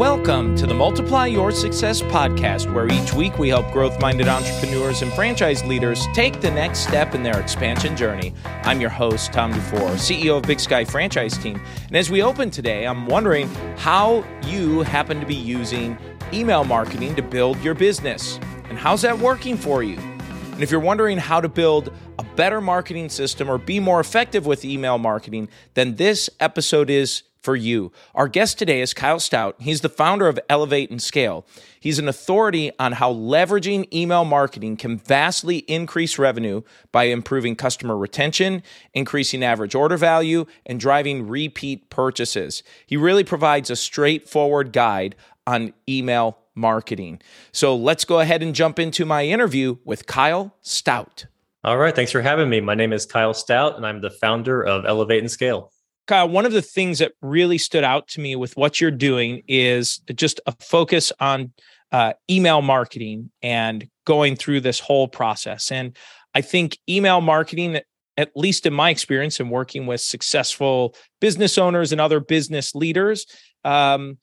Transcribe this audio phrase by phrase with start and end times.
[0.00, 5.02] Welcome to the Multiply Your Success podcast, where each week we help growth minded entrepreneurs
[5.02, 8.32] and franchise leaders take the next step in their expansion journey.
[8.62, 11.60] I'm your host, Tom Dufour, CEO of Big Sky Franchise Team.
[11.88, 15.98] And as we open today, I'm wondering how you happen to be using
[16.32, 18.40] email marketing to build your business.
[18.70, 19.98] And how's that working for you?
[19.98, 24.46] And if you're wondering how to build a better marketing system or be more effective
[24.46, 27.92] with email marketing, then this episode is for you.
[28.14, 29.56] Our guest today is Kyle Stout.
[29.58, 31.46] He's the founder of Elevate and Scale.
[31.78, 36.62] He's an authority on how leveraging email marketing can vastly increase revenue
[36.92, 38.62] by improving customer retention,
[38.92, 42.62] increasing average order value, and driving repeat purchases.
[42.86, 47.20] He really provides a straightforward guide on email marketing.
[47.52, 51.26] So let's go ahead and jump into my interview with Kyle Stout.
[51.64, 51.94] All right.
[51.94, 52.60] Thanks for having me.
[52.60, 55.72] My name is Kyle Stout, and I'm the founder of Elevate and Scale.
[56.10, 59.44] Kyle, one of the things that really stood out to me with what you're doing
[59.46, 61.52] is just a focus on
[61.92, 65.70] uh, email marketing and going through this whole process.
[65.70, 65.96] And
[66.34, 67.78] I think email marketing,
[68.16, 73.24] at least in my experience in working with successful business owners and other business leaders,
[73.64, 74.18] um,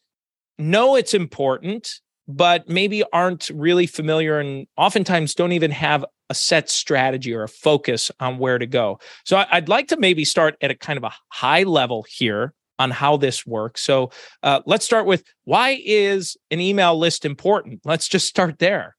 [0.59, 6.69] know it's important, but maybe aren't really familiar and oftentimes don't even have a set
[6.69, 8.99] strategy or a focus on where to go.
[9.25, 12.91] So I'd like to maybe start at a kind of a high level here on
[12.91, 13.81] how this works.
[13.81, 14.11] So
[14.43, 17.81] uh, let's start with why is an email list important?
[17.85, 18.95] Let's just start there.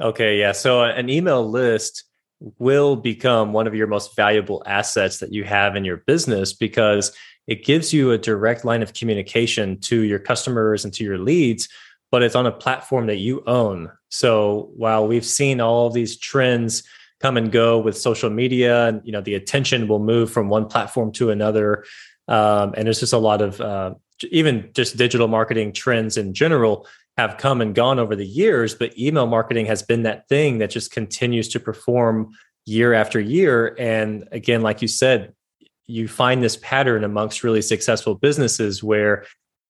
[0.00, 0.52] Okay, yeah.
[0.52, 2.04] So an email list
[2.58, 7.12] will become one of your most valuable assets that you have in your business because
[7.48, 11.68] it gives you a direct line of communication to your customers and to your leads
[12.10, 13.90] but it's on a platform that you own.
[14.08, 16.82] So while we've seen all of these trends
[17.20, 20.66] come and go with social media, and you know the attention will move from one
[20.66, 21.84] platform to another,
[22.28, 23.94] um, and there's just a lot of uh,
[24.30, 28.74] even just digital marketing trends in general have come and gone over the years.
[28.74, 32.30] But email marketing has been that thing that just continues to perform
[32.64, 33.74] year after year.
[33.78, 35.32] And again, like you said,
[35.86, 39.24] you find this pattern amongst really successful businesses where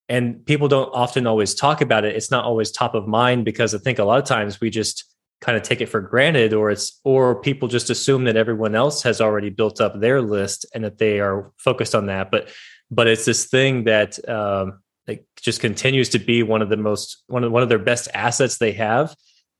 [0.08, 2.16] and people don't often always talk about it.
[2.16, 5.04] It's not always top of mind because i think a lot of times we just
[5.40, 9.02] kind of take it for granted or it's or people just assume that everyone else
[9.02, 12.30] has already built up their list and that they are focused on that.
[12.30, 12.48] But
[12.90, 17.22] but it's this thing that um like just continues to be one of the most
[17.28, 19.14] one of one of their best assets they have.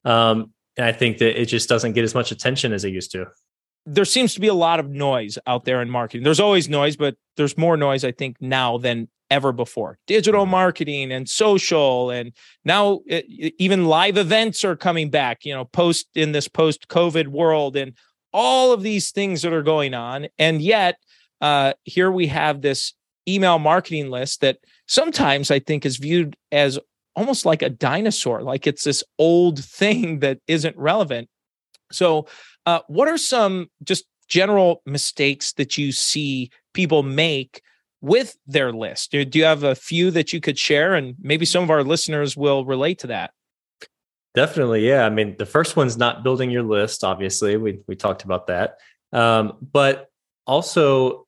[0.05, 3.11] Um and i think that it just doesn't get as much attention as it used
[3.11, 3.27] to
[3.91, 6.25] there seems to be a lot of noise out there in marketing.
[6.25, 9.99] There's always noise, but there's more noise, I think, now than ever before.
[10.07, 10.51] Digital mm-hmm.
[10.53, 12.33] marketing and social, and
[12.65, 13.25] now it,
[13.59, 15.45] even live events are coming back.
[15.45, 17.95] You know, post in this post-COVID world, and
[18.33, 20.97] all of these things that are going on, and yet
[21.41, 22.95] uh, here we have this
[23.27, 26.79] email marketing list that sometimes I think is viewed as
[27.15, 31.29] almost like a dinosaur, like it's this old thing that isn't relevant.
[31.91, 32.27] So,
[32.69, 37.63] uh, what are some just general mistakes that you see people make
[38.03, 39.11] with their list?
[39.11, 40.95] Do, do you have a few that you could share?
[40.95, 43.31] And maybe some of our listeners will relate to that.
[44.35, 45.07] Definitely, yeah.
[45.07, 47.05] I mean, the first one's not building your list.
[47.05, 48.77] Obviously, we we talked about that,
[49.13, 50.11] um, but
[50.47, 51.27] also,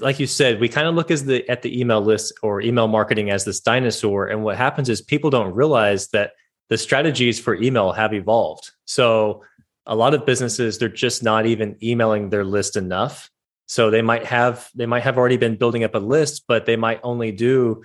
[0.00, 2.88] like you said, we kind of look as the at the email list or email
[2.88, 4.26] marketing as this dinosaur.
[4.26, 6.32] And what happens is people don't realize that
[6.70, 8.70] the strategies for email have evolved.
[8.86, 9.44] So
[9.86, 13.30] a lot of businesses they're just not even emailing their list enough.
[13.66, 16.76] So they might have they might have already been building up a list, but they
[16.76, 17.82] might only do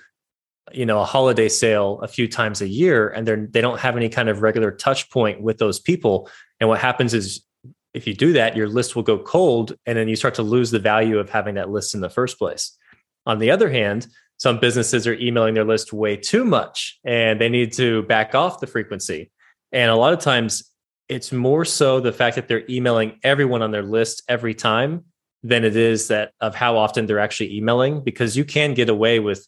[0.74, 3.96] you know a holiday sale a few times a year and they're they don't have
[3.96, 6.30] any kind of regular touch point with those people.
[6.60, 7.44] And what happens is
[7.94, 10.72] if you do that your list will go cold and then you start to lose
[10.72, 12.78] the value of having that list in the first place.
[13.26, 14.08] On the other hand
[14.40, 18.60] some businesses are emailing their list way too much and they need to back off
[18.60, 19.32] the frequency.
[19.72, 20.70] And a lot of times
[21.10, 25.06] it's more so the fact that they're emailing everyone on their list every time
[25.44, 29.20] than it is that of how often they're actually emailing because you can get away
[29.20, 29.48] with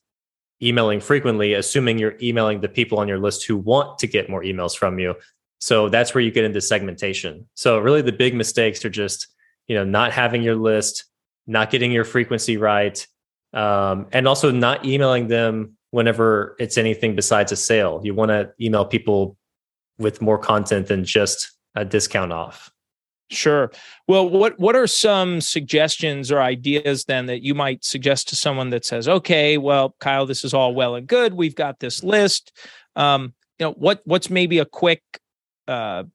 [0.61, 4.43] emailing frequently assuming you're emailing the people on your list who want to get more
[4.43, 5.15] emails from you.
[5.59, 7.47] So that's where you get into segmentation.
[7.55, 9.27] So really the big mistakes are just
[9.67, 11.05] you know not having your list
[11.47, 13.05] not getting your frequency right
[13.53, 17.99] um, and also not emailing them whenever it's anything besides a sale.
[18.03, 19.35] You want to email people
[19.97, 22.71] with more content than just a discount off
[23.31, 23.71] Sure.
[24.07, 28.71] Well, what what are some suggestions or ideas then that you might suggest to someone
[28.71, 31.35] that says, "Okay, well, Kyle, this is all well and good.
[31.35, 32.51] We've got this list.
[32.95, 35.03] Um, you know, what what's maybe a quick
[35.67, 36.05] uh,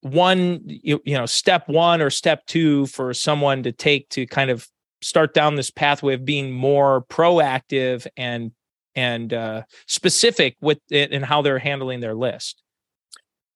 [0.00, 4.50] one you, you know step one or step two for someone to take to kind
[4.50, 4.66] of
[5.00, 8.50] start down this pathway of being more proactive and
[8.96, 12.63] and uh, specific with it and how they're handling their list.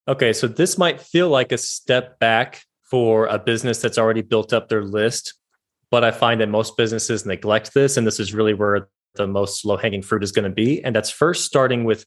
[0.08, 4.55] Okay, so this might feel like a step back for a business that's already built
[4.55, 5.34] up their list,
[5.90, 9.66] but I find that most businesses neglect this, and this is really where the most
[9.66, 10.82] low hanging fruit is going to be.
[10.82, 12.06] And that's first starting with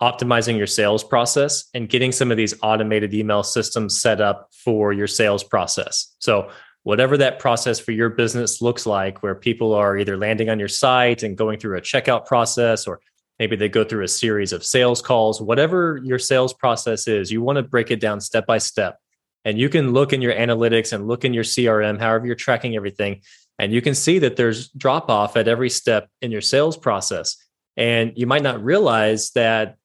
[0.00, 4.92] optimizing your sales process and getting some of these automated email systems set up for
[4.92, 6.14] your sales process.
[6.20, 6.50] So,
[6.84, 10.68] whatever that process for your business looks like, where people are either landing on your
[10.68, 13.00] site and going through a checkout process, or
[13.40, 17.40] maybe they go through a series of sales calls, whatever your sales process is, you
[17.40, 18.98] want to break it down step by step.
[19.46, 22.76] And you can look in your analytics and look in your CRM, however you're tracking
[22.76, 23.22] everything,
[23.58, 27.36] and you can see that there's drop off at every step in your sales process.
[27.78, 29.76] And you might not realize that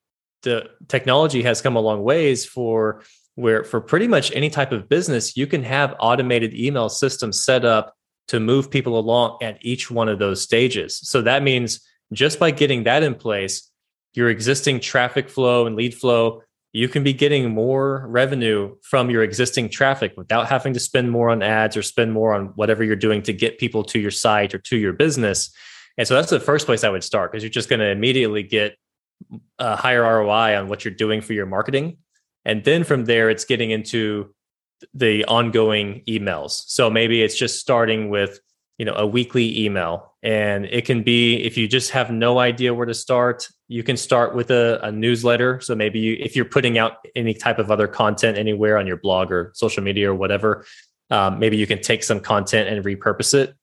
[0.44, 3.04] the technology has come a long ways for
[3.36, 7.64] where for pretty much any type of business, you can have automated email systems set
[7.64, 7.96] up
[8.28, 10.98] to move people along at each one of those stages.
[10.98, 11.80] So that means
[12.16, 13.72] just by getting that in place,
[14.14, 16.42] your existing traffic flow and lead flow,
[16.74, 21.30] you can be getting more revenue from your existing traffic without having to spend more
[21.30, 24.54] on ads or spend more on whatever you're doing to get people to your site
[24.54, 25.56] or to your business.
[25.98, 28.44] And so that's the first place I would start because you're just going to immediately
[28.44, 28.76] get
[29.60, 31.98] a higher ROI on what you're doing for your marketing.
[32.44, 34.34] And then from there, it's getting into
[34.94, 36.64] the ongoing emails.
[36.68, 38.42] So maybe it's just starting with,
[38.78, 40.14] you know, a weekly email.
[40.24, 43.98] And it can be if you just have no idea where to start, you can
[43.98, 45.62] start with a, a newsletter.
[45.62, 48.98] So maybe you, if you're putting out any type of other content anywhere on your
[48.98, 50.66] blog or social media or whatever,
[51.10, 53.56] um, maybe you can take some content and repurpose it.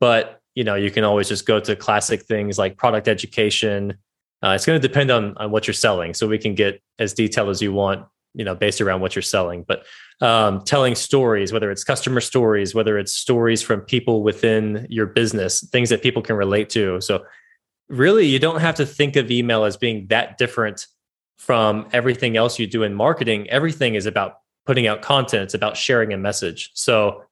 [0.00, 3.98] But you know, you can always just go to classic things like product education,
[4.42, 7.14] uh, it's going to depend on on what you're selling, so we can get as
[7.14, 9.64] detailed as you want, you know, based around what you're selling.
[9.66, 9.84] But
[10.20, 15.66] um, telling stories, whether it's customer stories, whether it's stories from people within your business,
[15.70, 17.00] things that people can relate to.
[17.00, 17.24] So
[17.88, 20.86] really, you don't have to think of email as being that different
[21.38, 23.48] from everything else you do in marketing.
[23.50, 25.44] Everything is about putting out content.
[25.44, 26.70] It's about sharing a message.
[26.74, 27.24] So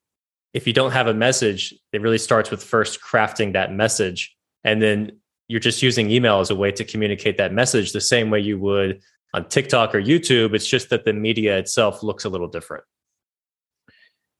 [0.52, 4.82] if you don't have a message, it really starts with first crafting that message and
[4.82, 5.12] then
[5.48, 8.58] you're just using email as a way to communicate that message the same way you
[8.58, 9.00] would
[9.34, 10.54] on TikTok or YouTube.
[10.54, 12.84] It's just that the media itself looks a little different.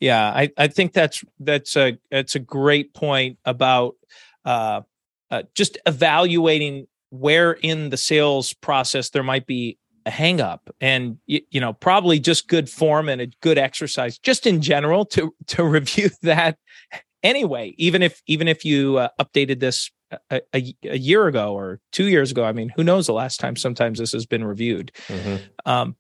[0.00, 3.96] Yeah, I, I think that's that's a that's a great point about
[4.44, 4.80] uh,
[5.30, 11.18] uh, just evaluating where in the sales process there might be a hang up and
[11.26, 15.34] you, you know probably just good form and a good exercise just in general to
[15.46, 16.56] to review that
[17.22, 19.90] anyway even if even if you uh, updated this
[20.30, 22.44] a, a, a, year ago or two years ago.
[22.44, 24.92] I mean, who knows the last time sometimes this has been reviewed.
[25.08, 25.36] Mm-hmm.
[25.66, 25.96] Um,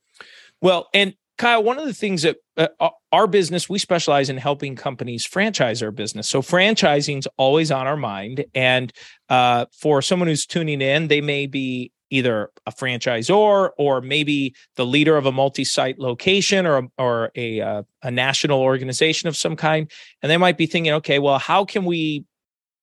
[0.60, 4.76] well, and Kyle, one of the things that uh, our business, we specialize in helping
[4.76, 6.28] companies franchise our business.
[6.28, 8.44] So franchising is always on our mind.
[8.54, 8.92] And
[9.30, 14.84] uh, for someone who's tuning in, they may be either a franchisor or maybe the
[14.84, 19.90] leader of a multi-site location or or a uh, a national organization of some kind
[20.20, 22.24] and they might be thinking okay well how can we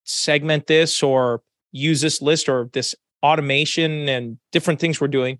[0.07, 5.39] segment this or use this list or this automation and different things we're doing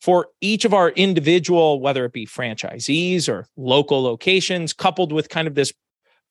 [0.00, 5.48] for each of our individual, whether it be franchisees or local locations, coupled with kind
[5.48, 5.72] of this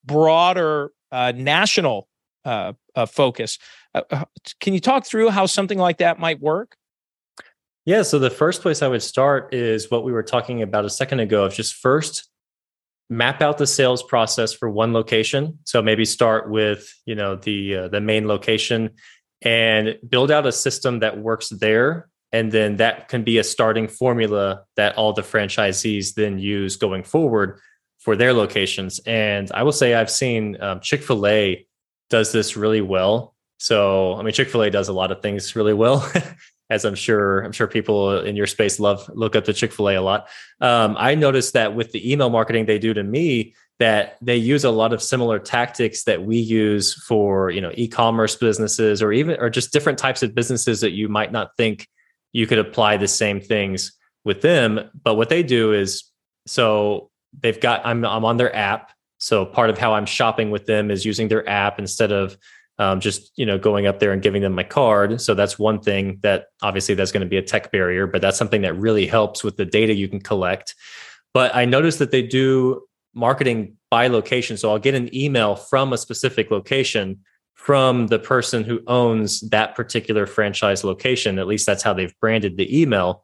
[0.05, 2.07] broader uh, national
[2.45, 3.57] uh, uh, focus.
[3.93, 4.25] Uh, uh,
[4.59, 6.77] can you talk through how something like that might work?
[7.85, 8.01] Yeah.
[8.01, 11.19] So the first place I would start is what we were talking about a second
[11.19, 12.29] ago of just first
[13.09, 15.59] map out the sales process for one location.
[15.63, 18.91] So maybe start with you know the uh, the main location
[19.41, 22.09] and build out a system that works there.
[22.31, 27.03] And then that can be a starting formula that all the franchisees then use going
[27.03, 27.59] forward
[27.99, 28.99] for their locations.
[29.05, 31.65] And i will say i've seen um, chick-fil-a
[32.09, 33.35] does this really well.
[33.57, 36.11] So i mean chick-fil-a does a lot of things really well
[36.69, 39.89] as I'm sure I'm sure people in your space love look up to Chick Fil
[39.89, 40.27] A a lot.
[40.61, 44.63] Um, I noticed that with the email marketing they do to me, that they use
[44.63, 49.39] a lot of similar tactics that we use for you know e-commerce businesses or even
[49.39, 51.87] or just different types of businesses that you might not think
[52.31, 53.93] you could apply the same things
[54.23, 54.89] with them.
[55.03, 56.03] But what they do is
[56.47, 58.91] so they've got I'm I'm on their app.
[59.19, 62.37] So part of how I'm shopping with them is using their app instead of
[62.77, 65.21] um, just you know going up there and giving them my card.
[65.21, 68.37] So that's one thing that obviously that's going to be a tech barrier but that's
[68.37, 70.75] something that really helps with the data you can collect.
[71.33, 74.57] But i noticed that they do marketing by location.
[74.57, 77.19] So i'll get an email from a specific location
[77.53, 81.39] from the person who owns that particular franchise location.
[81.39, 83.23] At least that's how they've branded the email.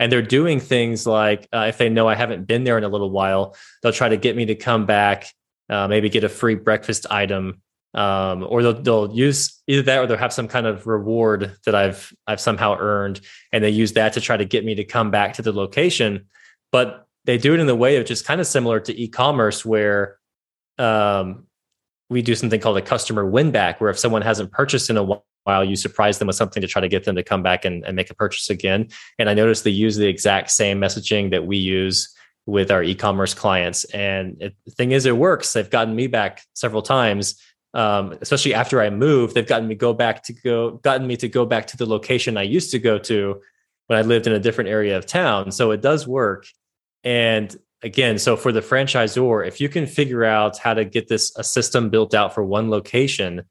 [0.00, 2.88] And they're doing things like uh, if they know i haven't been there in a
[2.88, 5.32] little while they'll try to get me to come back
[5.70, 7.62] uh, maybe get a free breakfast item
[7.94, 11.74] um, or they'll, they'll use either that or they'll have some kind of reward that
[11.74, 13.20] I've I've somehow earned,
[13.52, 16.26] and they use that to try to get me to come back to the location.
[16.72, 20.18] But they do it in the way of just kind of similar to e-commerce, where
[20.78, 21.46] um,
[22.10, 25.20] we do something called a customer win back, where if someone hasn't purchased in a
[25.44, 27.84] while, you surprise them with something to try to get them to come back and,
[27.84, 28.88] and make a purchase again.
[29.18, 32.14] And I noticed they use the exact same messaging that we use
[32.46, 33.84] with our e-commerce clients.
[33.84, 35.52] And it, the thing is, it works.
[35.52, 37.40] They've gotten me back several times
[37.74, 41.28] um, especially after I moved, they've gotten me go back to go gotten me to
[41.28, 43.40] go back to the location I used to go to
[43.88, 45.50] when I lived in a different area of town.
[45.50, 46.46] So it does work.
[47.02, 51.36] And again, so for the franchisor, if you can figure out how to get this
[51.36, 53.42] a system built out for one location,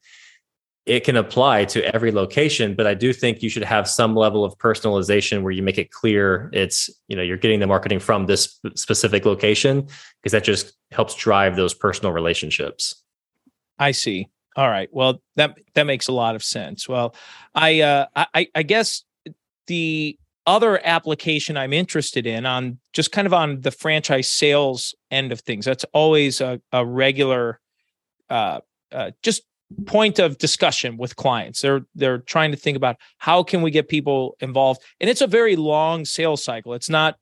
[0.85, 2.75] it can apply to every location.
[2.75, 5.91] But I do think you should have some level of personalization where you make it
[5.91, 9.87] clear it's you know you're getting the marketing from this specific location
[10.21, 13.02] because that just helps drive those personal relationships.
[13.83, 14.29] I see.
[14.55, 14.87] All right.
[14.91, 16.87] Well, that that makes a lot of sense.
[16.87, 17.15] Well,
[17.53, 19.03] I uh, I, I guess
[19.67, 25.31] the other application I'm interested in on just kind of on the franchise sales end
[25.31, 25.65] of things.
[25.65, 27.59] That's always a, a regular,
[28.29, 28.59] uh,
[28.91, 29.43] uh, just
[29.85, 31.61] point of discussion with clients.
[31.61, 35.27] They're they're trying to think about how can we get people involved, and it's a
[35.27, 36.73] very long sales cycle.
[36.73, 37.17] It's not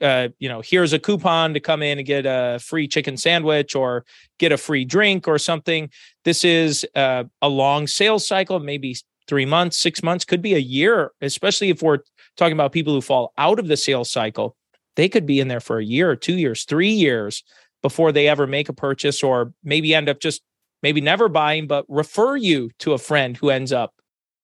[0.00, 3.74] uh, you know, here's a coupon to come in and get a free chicken sandwich
[3.74, 4.04] or
[4.38, 5.90] get a free drink or something.
[6.24, 10.58] This is uh, a long sales cycle, maybe three months, six months, could be a
[10.58, 11.98] year, especially if we're
[12.36, 14.56] talking about people who fall out of the sales cycle.
[14.96, 17.44] They could be in there for a year, two years, three years
[17.82, 20.42] before they ever make a purchase or maybe end up just
[20.82, 23.94] maybe never buying, but refer you to a friend who ends up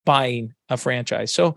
[0.04, 1.32] buying a franchise.
[1.32, 1.56] So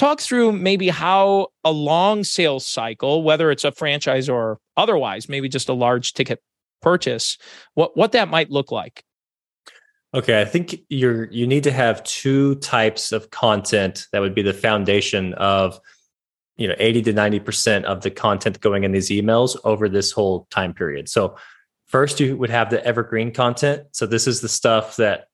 [0.00, 5.48] talk through maybe how a long sales cycle, whether it's a franchise or otherwise, maybe
[5.48, 6.42] just a large ticket
[6.80, 7.36] purchase,
[7.74, 9.04] what what that might look like.
[10.14, 14.42] Okay, I think you're you need to have two types of content that would be
[14.42, 15.78] the foundation of
[16.56, 20.46] you know 80 to 90% of the content going in these emails over this whole
[20.50, 21.08] time period.
[21.10, 21.36] So
[21.86, 23.82] first you would have the evergreen content.
[23.92, 25.26] So this is the stuff that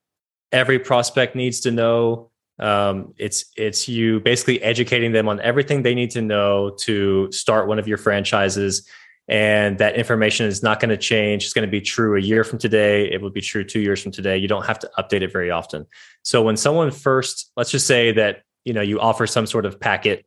[0.50, 5.94] every prospect needs to know um, it's it's you basically educating them on everything they
[5.94, 8.88] need to know to start one of your franchises.
[9.28, 11.44] And that information is not going to change.
[11.44, 13.10] It's going to be true a year from today.
[13.10, 14.38] It will be true two years from today.
[14.38, 15.84] You don't have to update it very often.
[16.22, 19.80] So when someone first let's just say that you know you offer some sort of
[19.80, 20.24] packet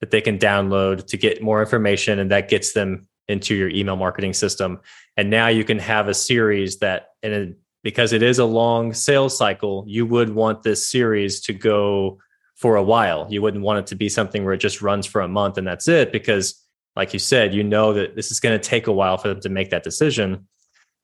[0.00, 3.96] that they can download to get more information and that gets them into your email
[3.96, 4.80] marketing system.
[5.16, 9.36] And now you can have a series that and because it is a long sales
[9.36, 12.18] cycle, you would want this series to go
[12.56, 13.26] for a while.
[13.30, 15.66] You wouldn't want it to be something where it just runs for a month and
[15.66, 16.60] that's it, because,
[16.96, 19.40] like you said, you know that this is going to take a while for them
[19.40, 20.48] to make that decision.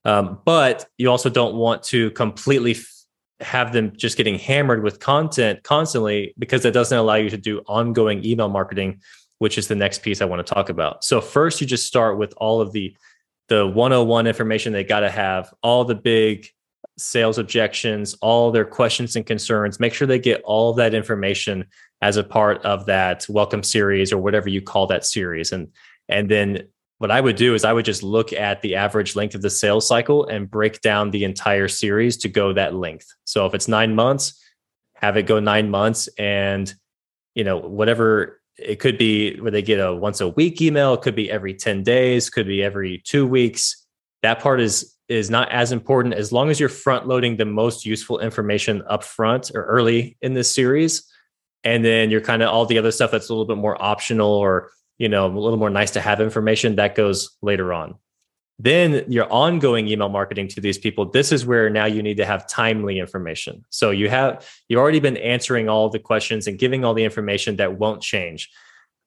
[0.05, 2.87] Um, but you also don't want to completely f-
[3.41, 7.61] have them just getting hammered with content constantly because that doesn't allow you to do
[7.67, 9.01] ongoing email marketing,
[9.39, 11.05] which is the next piece I want to talk about.
[11.05, 12.97] So first, you just start with all of the
[13.49, 16.49] the 101 information they got to have, all the big
[16.97, 19.81] sales objections, all their questions and concerns.
[19.81, 21.67] Make sure they get all that information
[22.01, 25.53] as a part of that welcome series or whatever you call that series.
[25.53, 25.69] And
[26.09, 29.35] and then what I would do is I would just look at the average length
[29.35, 33.07] of the sales cycle and break down the entire series to go that length.
[33.25, 34.41] So if it's 9 months,
[34.95, 36.73] have it go 9 months and
[37.35, 41.03] you know whatever it could be where they get a once a week email, it
[41.03, 43.85] could be every 10 days, could be every 2 weeks.
[44.23, 46.15] That part is is not as important.
[46.15, 50.35] As long as you're front loading the most useful information up front or early in
[50.35, 51.11] this series
[51.65, 54.31] and then you're kind of all the other stuff that's a little bit more optional
[54.31, 57.97] or you know a little more nice to have information that goes later on.
[58.59, 62.27] Then your ongoing email marketing to these people this is where now you need to
[62.27, 63.65] have timely information.
[63.71, 67.57] So you have you've already been answering all the questions and giving all the information
[67.57, 68.51] that won't change.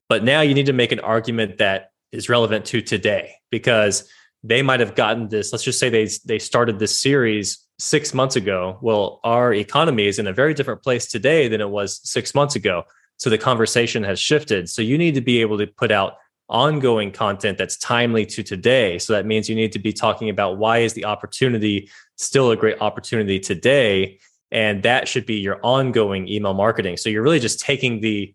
[0.10, 4.10] But now you need to make an argument that is relevant to today because
[4.48, 8.36] they might have gotten this let's just say they they started this series 6 months
[8.36, 8.80] ago.
[8.82, 12.56] Well our economy is in a very different place today than it was 6 months
[12.56, 12.84] ago.
[13.18, 14.70] So the conversation has shifted.
[14.70, 16.18] So you need to be able to put out
[16.50, 18.98] ongoing content that's timely to today.
[19.00, 22.56] So that means you need to be talking about why is the opportunity still a
[22.56, 24.20] great opportunity today?
[24.50, 26.96] And that should be your ongoing email marketing.
[26.98, 28.34] So you're really just taking the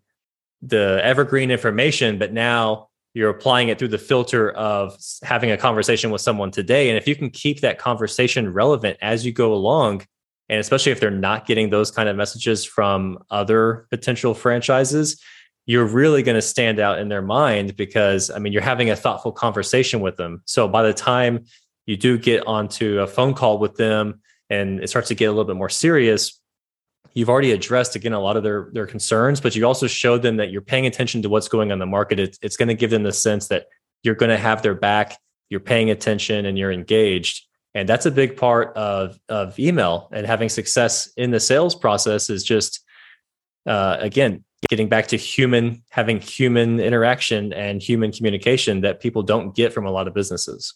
[0.65, 6.09] the evergreen information but now you're applying it through the filter of having a conversation
[6.09, 6.89] with someone today.
[6.89, 10.05] And if you can keep that conversation relevant as you go along,
[10.49, 15.21] and especially if they're not getting those kind of messages from other potential franchises,
[15.65, 18.95] you're really going to stand out in their mind because, I mean, you're having a
[18.95, 20.41] thoughtful conversation with them.
[20.45, 21.45] So by the time
[21.85, 25.31] you do get onto a phone call with them and it starts to get a
[25.31, 26.39] little bit more serious,
[27.13, 30.37] you've already addressed again a lot of their their concerns, but you also showed them
[30.37, 32.19] that you're paying attention to what's going on in the market.
[32.19, 33.67] It's, it's going to give them the sense that
[34.03, 35.17] you're going to have their back,
[35.49, 37.45] you're paying attention, and you're engaged.
[37.75, 42.29] And that's a big part of of email and having success in the sales process
[42.29, 42.83] is just
[43.65, 49.55] uh, again getting back to human having human interaction and human communication that people don't
[49.55, 50.73] get from a lot of businesses.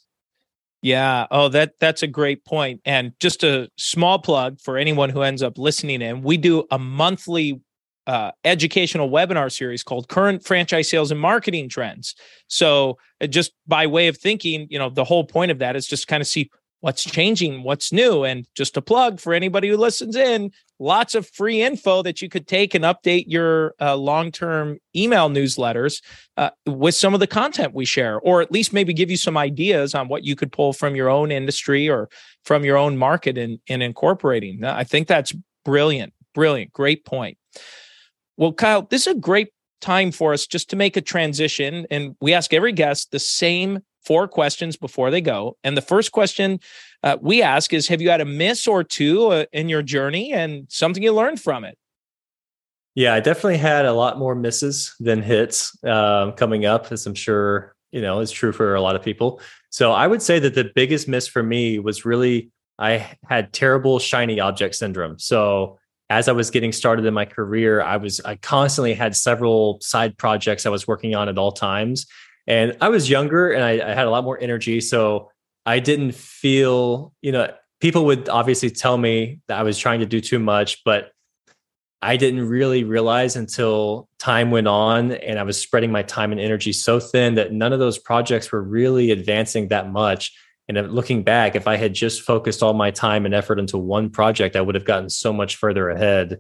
[0.82, 1.26] Yeah.
[1.32, 2.82] Oh, that that's a great point.
[2.86, 6.22] And just a small plug for anyone who ends up listening in.
[6.22, 7.60] We do a monthly
[8.06, 12.16] uh, educational webinar series called Current Franchise Sales and Marketing Trends.
[12.48, 15.88] So, uh, just by way of thinking, you know, the whole point of that is
[15.88, 18.24] just kind of see what's changing, what's new.
[18.24, 22.30] And just a plug for anybody who listens in, lots of free info that you
[22.30, 26.02] could take and update your uh, long term email newsletters
[26.38, 29.38] uh, with some of the content we share, or at least maybe give you some
[29.38, 32.10] ideas on what you could pull from your own industry or
[32.44, 34.64] from your own market and in incorporating.
[34.64, 35.34] I think that's
[35.66, 36.14] brilliant.
[36.34, 36.72] Brilliant.
[36.74, 37.38] Great point.
[38.38, 39.50] Well, Kyle, this is a great
[39.82, 41.86] time for us just to make a transition.
[41.90, 45.58] And we ask every guest the same four questions before they go.
[45.64, 46.60] And the first question
[47.08, 50.34] uh, we ask is Have you had a miss or two uh, in your journey
[50.34, 51.78] and something you learned from it?
[52.96, 57.16] Yeah, I definitely had a lot more misses than hits um, coming up, as I'm
[57.16, 59.40] sure you know is true for a lot of people.
[59.70, 64.00] So I would say that the biggest miss for me was really I had terrible
[64.00, 65.18] shiny object syndrome.
[65.20, 69.80] So as I was getting started in my career, I was I constantly had several
[69.82, 72.06] side projects I was working on at all times,
[72.48, 74.82] and I was younger and I, I had a lot more energy.
[74.82, 75.32] So
[75.68, 80.06] I didn't feel, you know, people would obviously tell me that I was trying to
[80.06, 81.12] do too much, but
[82.02, 86.40] I didn't really realize until time went on and I was spreading my time and
[86.40, 90.32] energy so thin that none of those projects were really advancing that much.
[90.70, 94.10] And looking back, if I had just focused all my time and effort into one
[94.10, 96.40] project, I would have gotten so much further ahead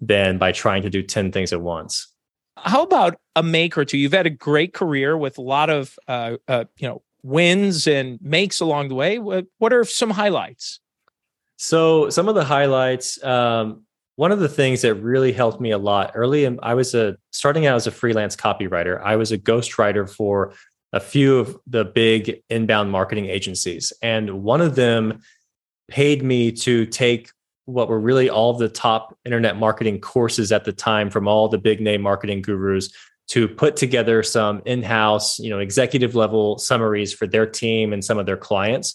[0.00, 2.12] than by trying to do 10 things at once.
[2.56, 3.98] How about a make or two?
[3.98, 8.18] You've had a great career with a lot of uh, uh, you know wins and
[8.22, 9.18] makes along the way.
[9.18, 10.80] What, are some highlights?
[11.56, 13.22] So some of the highlights.
[13.22, 13.82] Um,
[14.16, 17.66] one of the things that really helped me a lot early, I was a starting
[17.66, 19.00] out as a freelance copywriter.
[19.02, 20.54] I was a ghostwriter for
[20.92, 25.20] a few of the big inbound marketing agencies, and one of them
[25.88, 27.30] paid me to take
[27.66, 31.58] what were really all the top internet marketing courses at the time from all the
[31.58, 32.90] big name marketing gurus
[33.28, 38.18] to put together some in-house, you know, executive level summaries for their team and some
[38.18, 38.94] of their clients.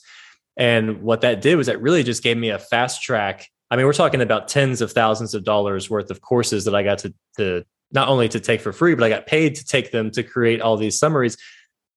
[0.58, 3.48] And what that did was that really just gave me a fast track.
[3.70, 6.84] I mean, we're talking about tens of thousands of dollars worth of courses that I
[6.84, 9.92] got to, to not only to take for free, but I got paid to take
[9.92, 11.38] them to create all these summaries.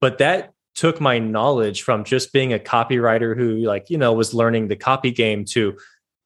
[0.01, 4.35] But that took my knowledge from just being a copywriter who like, you know, was
[4.35, 5.77] learning the copy game to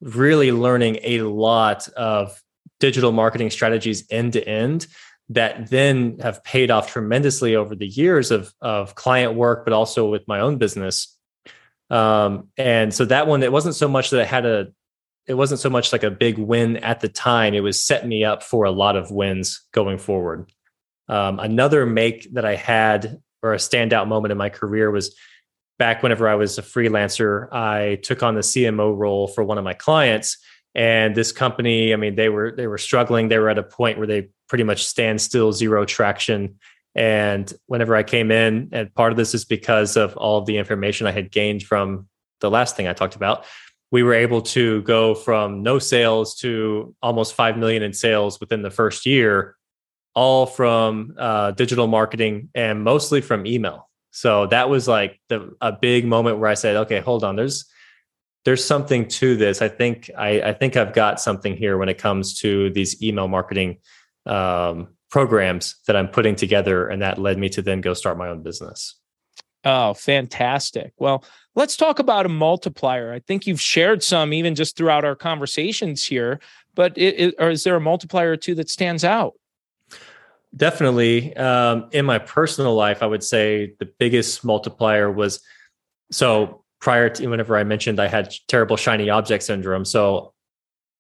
[0.01, 2.43] really learning a lot of
[2.81, 4.89] digital marketing strategies end to end
[5.31, 10.09] that then have paid off tremendously over the years of, of client work, but also
[10.09, 11.17] with my own business.
[11.89, 14.69] Um, and so that one, it wasn't so much that I had a,
[15.27, 17.55] it wasn't so much like a big win at the time.
[17.55, 20.53] It was setting me up for a lot of wins going forward.
[21.09, 25.17] Um, another make that I had or a standout moment in my career was
[25.79, 29.65] back whenever I was a freelancer, I took on the CMO role for one of
[29.65, 30.37] my clients.
[30.75, 33.29] And this company, I mean, they were they were struggling.
[33.29, 36.57] They were at a point where they pretty much standstill, zero traction.
[36.97, 40.59] And whenever I came in, and part of this is because of all of the
[40.59, 42.09] information I had gained from
[42.41, 43.47] the last thing I talked about,
[43.93, 48.63] we were able to go from no sales to almost five million in sales within
[48.63, 49.57] the first year,
[50.15, 53.89] all from uh, digital marketing and mostly from email.
[54.11, 57.67] So that was like the a big moment where I said, okay, hold on, there's
[58.45, 59.63] there's something to this.
[59.63, 63.29] I think I, I think I've got something here when it comes to these email
[63.29, 63.79] marketing
[64.27, 68.29] um, programs that I'm putting together, and that led me to then go start my
[68.29, 68.97] own business.
[69.65, 70.93] Oh, fantastic.
[70.97, 73.13] Well, let's talk about a multiplier.
[73.13, 76.41] I think you've shared some even just throughout our conversations here,
[76.75, 79.35] but it, is there a multiplier or two that stands out?
[80.57, 81.37] Definitely.
[81.37, 85.41] Um, in my personal life, I would say the biggest multiplier was
[86.11, 89.85] so prior to whenever I mentioned I had terrible shiny object syndrome.
[89.85, 90.33] So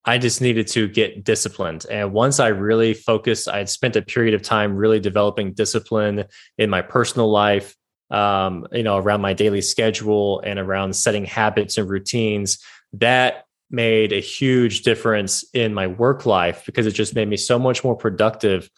[0.05, 1.85] I just needed to get disciplined.
[1.91, 6.25] And once I really focused, I had spent a period of time really developing discipline
[6.57, 7.77] in my personal life,
[8.11, 12.59] um, you know, around my daily schedule and around setting habits and routines.
[12.95, 17.59] That made a huge difference in my work life because it just made me so
[17.59, 18.69] much more productive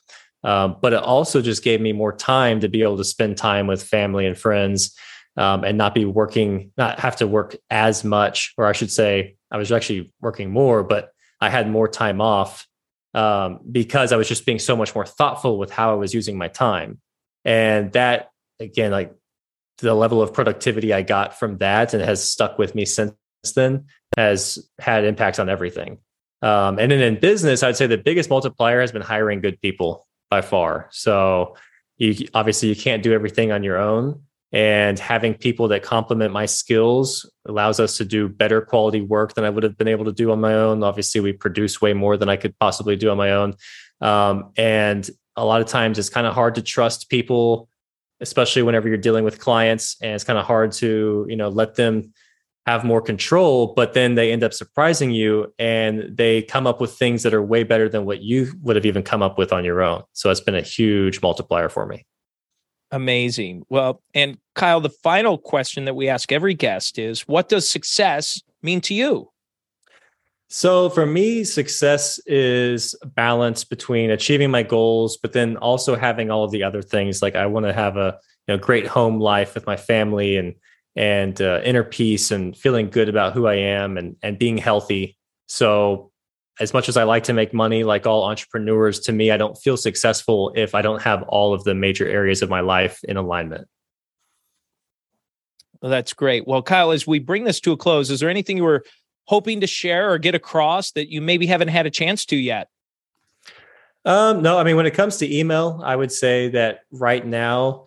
[0.44, 3.66] um, but it also just gave me more time to be able to spend time
[3.66, 4.96] with family and friends
[5.36, 9.36] um, and not be working, not have to work as much, or I should say,
[9.52, 12.66] I was actually working more, but I had more time off
[13.14, 16.38] um, because I was just being so much more thoughtful with how I was using
[16.38, 17.00] my time.
[17.44, 19.14] And that, again, like
[19.78, 23.14] the level of productivity I got from that and has stuck with me since
[23.54, 23.86] then
[24.16, 25.98] has had impacts on everything.
[26.40, 30.06] Um, and then in business, I'd say the biggest multiplier has been hiring good people
[30.30, 30.88] by far.
[30.90, 31.56] So
[31.98, 36.44] you obviously you can't do everything on your own and having people that complement my
[36.44, 40.12] skills allows us to do better quality work than I would have been able to
[40.12, 40.82] do on my own.
[40.82, 43.54] Obviously, we produce way more than I could possibly do on my own.
[44.02, 47.68] Um, and a lot of times it's kind of hard to trust people,
[48.20, 51.76] especially whenever you're dealing with clients and it's kind of hard to, you know, let
[51.76, 52.12] them
[52.66, 56.92] have more control, but then they end up surprising you and they come up with
[56.92, 59.64] things that are way better than what you would have even come up with on
[59.64, 60.02] your own.
[60.12, 62.04] So it's been a huge multiplier for me.
[62.92, 63.64] Amazing.
[63.70, 68.40] Well, and Kyle, the final question that we ask every guest is what does success
[68.62, 69.30] mean to you?
[70.48, 76.30] So for me, success is a balance between achieving my goals, but then also having
[76.30, 77.22] all of the other things.
[77.22, 80.54] Like I want to have a you know great home life with my family and
[80.94, 85.16] and uh, inner peace and feeling good about who I am and and being healthy.
[85.46, 86.11] So
[86.60, 89.56] as much as I like to make money, like all entrepreneurs, to me, I don't
[89.56, 93.16] feel successful if I don't have all of the major areas of my life in
[93.16, 93.68] alignment.
[95.80, 96.46] Well, that's great.
[96.46, 98.84] Well, Kyle, as we bring this to a close, is there anything you were
[99.24, 102.68] hoping to share or get across that you maybe haven't had a chance to yet?
[104.04, 107.86] Um, no, I mean, when it comes to email, I would say that right now,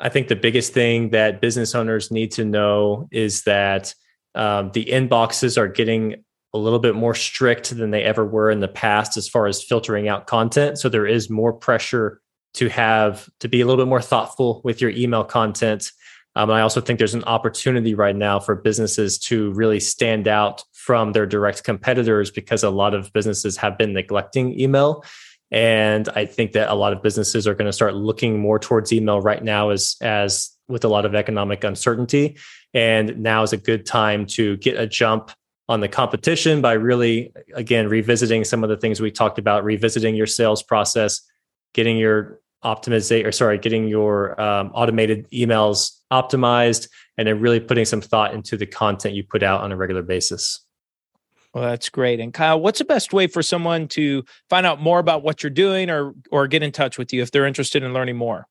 [0.00, 3.94] I think the biggest thing that business owners need to know is that
[4.34, 8.60] um, the inboxes are getting a little bit more strict than they ever were in
[8.60, 10.78] the past as far as filtering out content.
[10.78, 12.20] So there is more pressure
[12.54, 15.90] to have to be a little bit more thoughtful with your email content.
[16.34, 20.28] Um, and I also think there's an opportunity right now for businesses to really stand
[20.28, 25.04] out from their direct competitors because a lot of businesses have been neglecting email.
[25.50, 28.92] And I think that a lot of businesses are going to start looking more towards
[28.92, 32.38] email right now as as with a lot of economic uncertainty.
[32.72, 35.30] And now is a good time to get a jump
[35.68, 40.14] on the competition by really again revisiting some of the things we talked about, revisiting
[40.14, 41.20] your sales process,
[41.72, 47.84] getting your optimization or sorry, getting your um, automated emails optimized, and then really putting
[47.84, 50.60] some thought into the content you put out on a regular basis.
[51.54, 52.18] Well, that's great.
[52.18, 55.50] And Kyle, what's the best way for someone to find out more about what you're
[55.50, 58.46] doing or or get in touch with you if they're interested in learning more?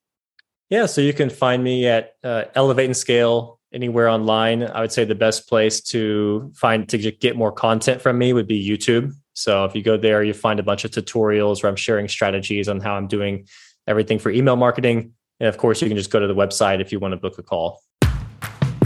[0.70, 4.64] Yeah, so you can find me at uh, Elevate and Scale anywhere online.
[4.64, 8.48] I would say the best place to find to get more content from me would
[8.48, 9.14] be YouTube.
[9.34, 12.68] So if you go there, you find a bunch of tutorials where I'm sharing strategies
[12.68, 13.48] on how I'm doing
[13.88, 15.14] everything for email marketing.
[15.40, 17.38] And of course, you can just go to the website if you want to book
[17.38, 17.82] a call.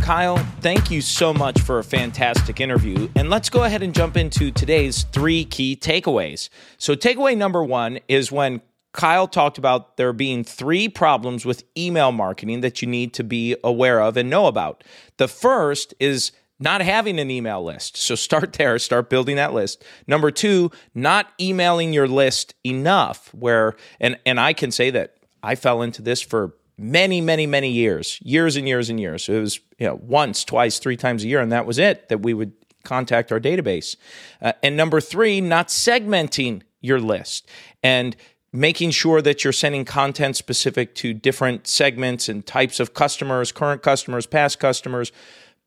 [0.06, 3.10] Kyle, thank you so much for a fantastic interview.
[3.16, 6.50] And let's go ahead and jump into today's three key takeaways.
[6.78, 8.62] So, takeaway number one is when
[8.96, 13.56] Kyle talked about there being three problems with email marketing that you need to be
[13.64, 14.84] aware of and know about.
[15.18, 17.98] The first is not having an email list.
[17.98, 19.84] So start there, start building that list.
[20.08, 25.56] Number 2, not emailing your list enough where and and I can say that I
[25.56, 29.28] fell into this for many, many, many years, years and years and years.
[29.28, 32.08] It was you know once, twice, three times a year, and that was it.
[32.08, 32.54] That we would
[32.86, 33.98] contact our database.
[34.42, 37.50] Uh, and number three, not segmenting your list
[37.84, 38.16] and
[38.56, 43.82] making sure that you're sending content specific to different segments and types of customers, current
[43.82, 45.12] customers, past customers,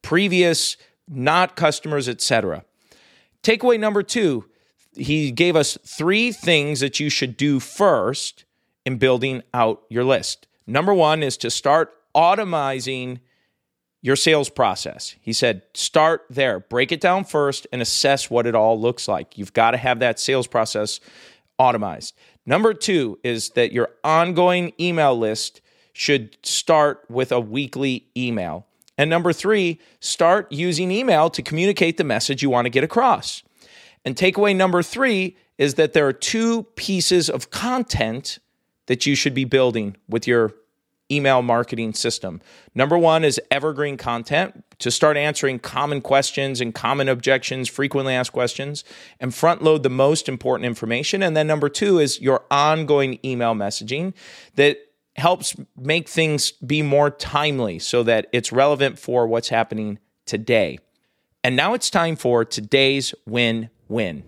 [0.02, 2.64] previous not customers, etc.
[3.42, 4.46] Takeaway number two,
[4.94, 8.44] he gave us three things that you should do first
[8.84, 10.46] in building out your list.
[10.66, 13.20] Number one is to start automizing
[14.00, 15.16] your sales process.
[15.20, 19.36] He said, start there, break it down first, and assess what it all looks like.
[19.36, 21.00] You've got to have that sales process
[21.58, 22.12] automized.
[22.48, 25.60] Number two is that your ongoing email list
[25.92, 28.66] should start with a weekly email.
[28.96, 33.42] And number three, start using email to communicate the message you want to get across.
[34.02, 38.38] And takeaway number three is that there are two pieces of content
[38.86, 40.54] that you should be building with your
[41.10, 42.40] email marketing system.
[42.74, 48.32] Number one is evergreen content to start answering common questions and common objections, frequently asked
[48.32, 48.84] questions,
[49.18, 51.22] and front load the most important information.
[51.22, 54.14] And then number two is your ongoing email messaging
[54.56, 54.78] that
[55.16, 60.78] helps make things be more timely so that it's relevant for what's happening today.
[61.42, 64.22] And now it's time for today's win win.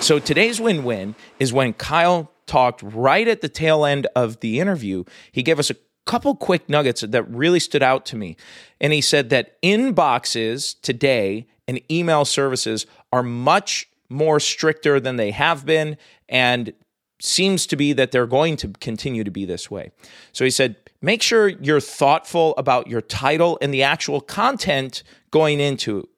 [0.00, 4.60] So today's win win is when Kyle talked right at the tail end of the
[4.60, 5.04] interview.
[5.32, 8.36] He gave us a couple quick nuggets that really stood out to me.
[8.80, 15.32] And he said that inboxes today and email services are much more stricter than they
[15.32, 15.96] have been
[16.28, 16.72] and
[17.20, 19.90] seems to be that they're going to continue to be this way.
[20.32, 25.60] So he said, make sure you're thoughtful about your title and the actual content going
[25.60, 26.08] into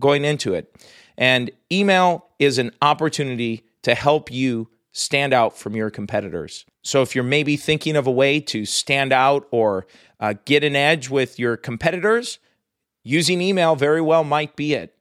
[0.00, 0.76] going into it.
[1.16, 6.64] And email is an opportunity to help you stand out from your competitors.
[6.82, 9.86] So if you're maybe thinking of a way to stand out or
[10.18, 12.38] uh, get an edge with your competitors,
[13.02, 14.94] using email very well might be it.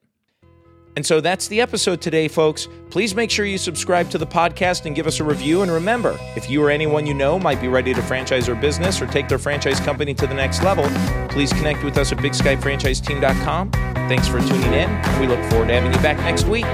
[0.97, 2.67] And so that's the episode today, folks.
[2.89, 5.61] Please make sure you subscribe to the podcast and give us a review.
[5.61, 9.01] And remember, if you or anyone you know might be ready to franchise their business
[9.01, 10.85] or take their franchise company to the next level,
[11.29, 13.71] please connect with us at bigskyfranchiseteam.com.
[13.71, 15.19] Thanks for tuning in.
[15.19, 16.65] We look forward to having you back next week.